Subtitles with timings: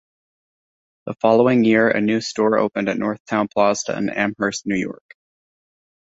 [1.05, 5.15] The following year a new store opened at Northtown Plaza in Amherst, New York.